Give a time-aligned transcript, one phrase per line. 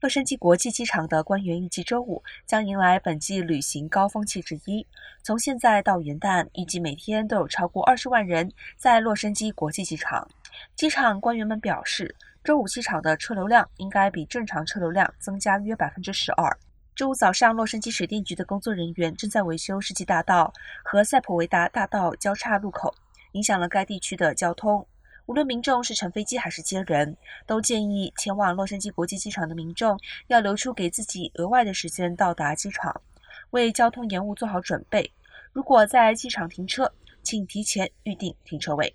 [0.00, 4.86] 洛杉矶国际机场的官员预计周五将迎来本季旅行高峰期之一。
[5.22, 10.26] 从现在到元旦，预计每天都有超过二十万人在洛杉矶国际机场。
[10.74, 16.50] 机场官员们表示，周五机场的车流量应该比正常车流量增加约百分之十二。
[16.96, 20.50] 周五早上，洛杉矶水电局的工作人员正在维修世纪大道
[20.82, 22.94] 和塞普维达大道交叉路口，
[23.32, 24.86] 影响了该地区的交通。
[25.30, 29.96] 无论民众是乘飞机还是接人，都建议前往洛杉矶国际机场的民众
[30.26, 33.00] 要留出给自己额外的时间到达机场，
[33.50, 35.08] 为交通延误做好准备。
[35.52, 38.92] 如果在机场停车，请提前预定停车位。